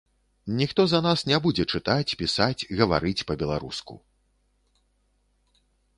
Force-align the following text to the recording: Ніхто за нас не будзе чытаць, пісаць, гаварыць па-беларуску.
Ніхто 0.59 0.85
за 0.93 1.01
нас 1.07 1.23
не 1.31 1.37
будзе 1.43 1.63
чытаць, 1.75 2.15
пісаць, 2.23 2.67
гаварыць 2.79 3.25
па-беларуску. 3.33 3.99